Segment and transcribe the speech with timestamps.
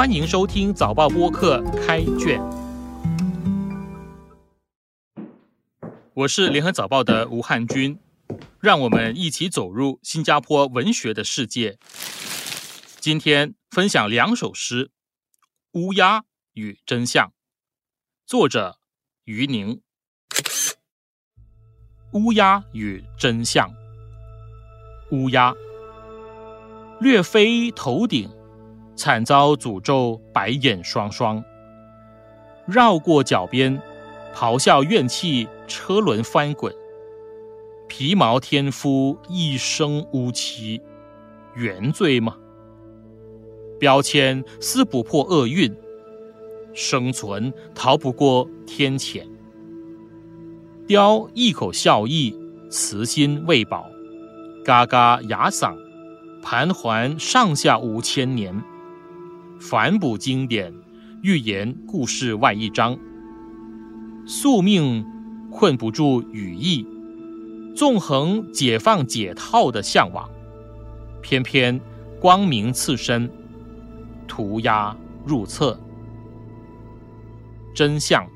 [0.00, 2.40] 欢迎收听早报播客开卷，
[6.14, 7.98] 我是联合早报的吴汉军，
[8.60, 11.78] 让我们一起走入新加坡文学的世界。
[12.98, 14.86] 今天分享两首诗，
[15.72, 16.24] 《乌鸦
[16.54, 17.26] 与真相》，
[18.24, 18.78] 作者
[19.24, 19.82] 于宁。
[22.14, 23.70] 乌鸦与真相，
[25.10, 25.52] 乌鸦。
[27.02, 28.30] 略飞头顶，
[29.00, 31.42] 惨遭诅咒，白眼双双。
[32.66, 33.80] 绕过脚边，
[34.34, 36.70] 咆哮怨气，车轮翻滚。
[37.88, 40.82] 皮毛天夫一生乌漆，
[41.54, 42.36] 原罪吗？
[43.78, 45.74] 标签撕不破厄运，
[46.74, 49.26] 生存逃不过天谴。
[50.86, 53.86] 雕一口笑意，慈心未饱，
[54.62, 55.74] 嘎嘎哑嗓，
[56.42, 58.62] 盘桓上下五千年。
[59.60, 60.72] 反哺经典，
[61.22, 62.98] 预言故事外一章。
[64.26, 65.04] 宿命
[65.50, 66.86] 困不住羽翼，
[67.76, 70.26] 纵横解放解套的向往，
[71.20, 71.78] 偏偏
[72.18, 73.30] 光明刺身，
[74.26, 75.78] 涂鸦入册。
[77.74, 78.26] 真相。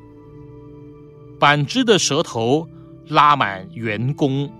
[1.41, 2.69] 板直的舌头
[3.09, 4.53] 拉满圆弓，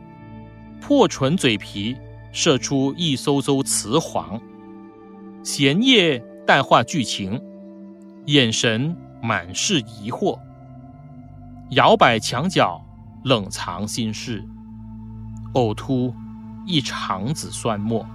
[0.81, 1.95] 破唇嘴皮
[2.33, 4.41] 射出一艘艘雌黄，
[5.43, 7.41] 闲叶淡化剧情，
[8.27, 10.39] 眼神满是疑惑，
[11.71, 12.85] 摇摆墙角
[13.25, 14.45] 冷藏心事，
[15.55, 16.15] 呕吐
[16.67, 18.07] 一肠子酸沫，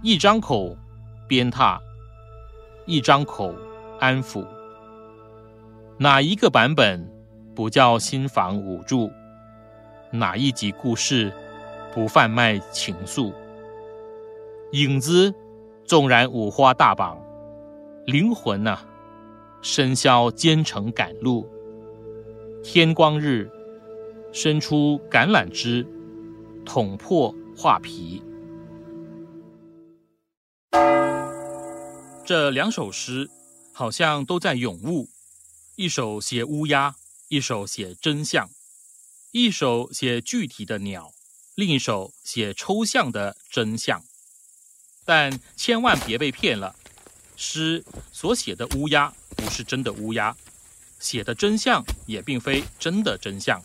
[0.00, 0.76] 一张口
[1.26, 1.76] 鞭挞，
[2.86, 3.52] 一张口
[3.98, 4.46] 安抚。
[5.98, 7.04] 哪一个版本
[7.52, 9.10] 不叫心房捂住？
[10.12, 11.32] 哪一集故事
[11.92, 13.32] 不贩卖情愫？
[14.70, 15.34] 影子
[15.86, 17.20] 纵然五花大绑，
[18.06, 18.78] 灵魂呐，
[19.60, 21.46] 深宵兼程赶路。
[22.62, 23.50] 天光日，
[24.32, 25.86] 伸出橄榄枝，
[26.64, 28.22] 捅破画皮。
[32.24, 33.28] 这两首诗
[33.74, 35.10] 好像都在咏物。
[35.76, 36.94] 一首写乌鸦，
[37.28, 38.46] 一首写真相；
[39.32, 41.10] 一首写具体的鸟，
[41.54, 44.02] 另一首写抽象的真相。
[45.04, 46.74] 但千万别被骗了，
[47.36, 50.36] 诗所写的乌鸦不是真的乌鸦，
[50.98, 53.62] 写的真相也并非真的真相。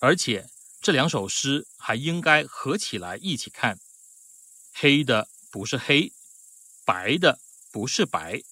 [0.00, 0.48] 而且
[0.82, 3.78] 这两首诗还应该合起来一起看：
[4.72, 6.12] 黑的不是黑，
[6.84, 7.38] 白的
[7.70, 8.42] 不是白。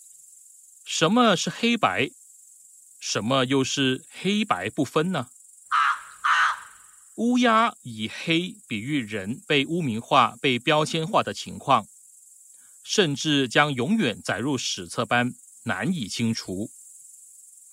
[0.85, 2.11] 什么是黑白？
[3.01, 5.29] 什么又是黑白不分呢？
[7.17, 11.87] 乌鸦以黑比喻人被污名化、被标签化的情况，
[12.83, 15.35] 甚至将永远载入史册般
[15.65, 16.71] 难以清除。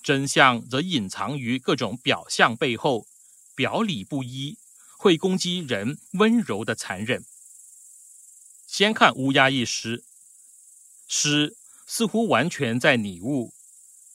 [0.03, 3.07] 真相则隐藏于各种表象背后，
[3.55, 4.57] 表里不一，
[4.97, 7.23] 会攻击人温柔的残忍。
[8.67, 10.03] 先看乌鸦一诗，
[11.07, 11.56] 诗
[11.88, 13.53] 似乎完全在拟物。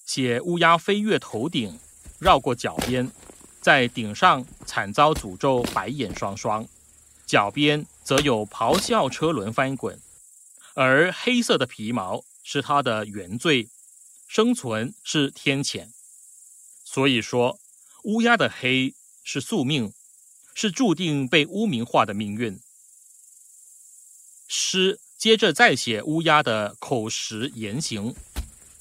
[0.05, 1.79] 写乌鸦飞越头顶，
[2.19, 3.11] 绕过脚边，
[3.65, 6.67] 在顶上惨遭诅咒，白眼双双；
[7.27, 9.99] 脚边则有咆哮车轮翻滚，
[10.75, 13.71] 而黑色的皮毛是它的原罪，
[14.29, 15.89] 生存是天谴。
[16.85, 17.59] 所以说，
[18.03, 18.93] 乌鸦的黑
[19.23, 19.95] 是宿命，
[20.55, 22.61] 是注定被污名化的命运。
[24.47, 28.15] 诗接着再写乌鸦的口实言行。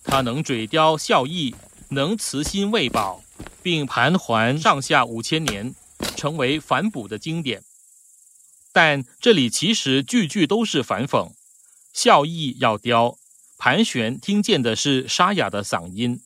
[0.03, 1.55] 它能嘴叼笑意，
[1.87, 3.23] 能慈心喂饱，
[3.63, 5.73] 并盘桓上下五千年，
[6.17, 7.63] 成为反哺的经典。
[8.73, 11.31] 但这里其实句句都是反讽，
[11.93, 13.17] 笑意要雕，
[13.57, 16.21] 盘旋听见的是沙哑的嗓音，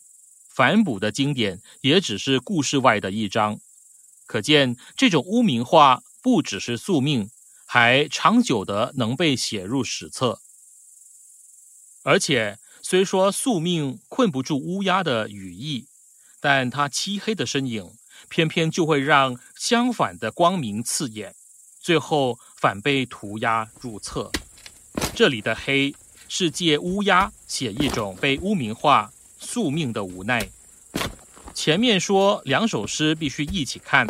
[0.50, 3.59] 反哺的经典也只是故事外的一章。
[4.26, 7.30] 可见这种污名化不只是宿命，
[7.66, 10.42] 还长久的能被写入史册，
[12.03, 12.58] 而且。
[12.84, 15.88] 虽说宿命困不住乌鸦的羽翼，
[16.39, 17.91] 但它漆黑的身影，
[18.29, 21.35] 偏偏就会让相反的光明刺眼，
[21.81, 24.31] 最后反被涂鸦入册。
[25.16, 25.95] 这里的黑
[26.28, 30.49] 是借乌鸦写一种被污名化宿命的无奈。
[31.53, 34.07] 前面说两首诗必须一起看，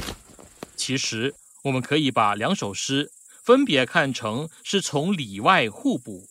[0.75, 1.33] 其实
[1.63, 3.11] 我们可以把两首诗
[3.43, 6.27] 分别看成是从里外互补。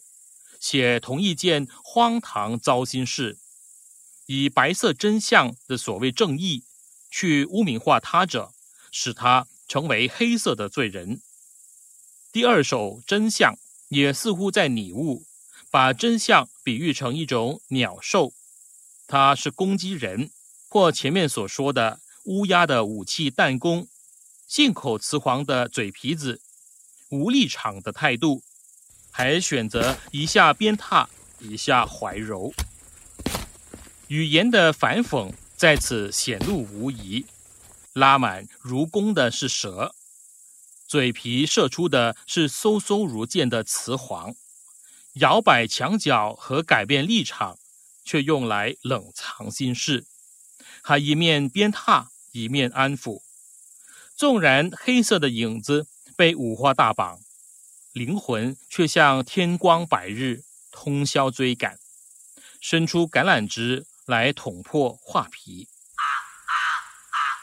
[0.60, 3.38] 写同一件荒唐糟心事，
[4.26, 6.64] 以白色真相的所谓正义
[7.11, 8.52] 去污名化他者，
[8.90, 11.20] 使他成为黑色的罪人。
[12.32, 13.56] 第二首真相
[13.88, 15.25] 也似乎在拟物，
[15.70, 18.32] 把真相比喻成一种鸟兽，
[19.06, 20.31] 它是攻击人，
[20.69, 23.87] 或前面所说的乌鸦的武器弹弓，
[24.49, 26.40] 信口雌黄的嘴皮子，
[27.11, 28.43] 无立场的态度，
[29.11, 31.06] 还选择一下鞭挞，
[31.38, 32.52] 一下怀柔，
[34.08, 37.26] 语言的反讽在此显露无遗。
[37.93, 39.94] 拉满如弓的是蛇，
[40.87, 44.35] 嘴皮射出的是嗖嗖如箭的雌黄，
[45.14, 47.58] 摇摆墙角和改变立场，
[48.05, 50.06] 却用来冷藏心事，
[50.82, 53.23] 还一面鞭挞，一面安抚。
[54.14, 57.19] 纵然黑色的影子被五花大绑，
[57.93, 61.79] 灵魂却像天光百日，通宵追赶，
[62.61, 65.69] 伸出橄榄枝来捅破画皮。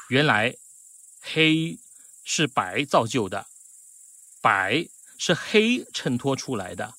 [0.10, 0.56] 原来，
[1.22, 1.78] 黑
[2.24, 3.48] 是白造就的，
[4.42, 4.88] 白
[5.18, 6.94] 是黑衬托出来的。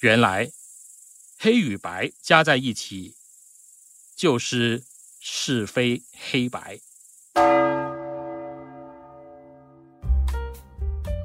[0.00, 0.50] 原来，
[1.38, 3.16] 黑与白加在一起，
[4.16, 4.84] 就是
[5.20, 6.80] 是非黑白。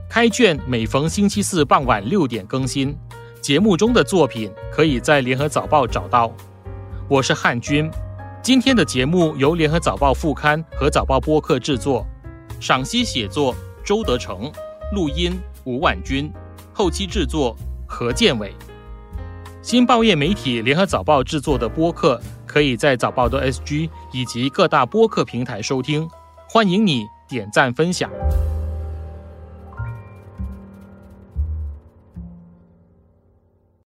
[0.10, 2.98] 开卷每逢星期四傍晚六点更新，
[3.42, 6.36] 节目中的作品可以在联合早报找到。
[7.12, 7.92] 我是汉军。
[8.42, 12.08] 今天的节目由联合早报副刊和早报播客制作，
[12.58, 13.54] 赏析写作
[13.84, 14.50] 周德成，
[14.94, 16.32] 录音吴万军，
[16.72, 17.54] 后期制作
[17.86, 18.56] 何建伟。
[19.62, 22.18] 新报业媒体联合早报制作的播客，
[22.48, 26.10] 可以在早报的 SG 以及各大播客平台收听，
[26.48, 28.10] 欢迎你点赞分享。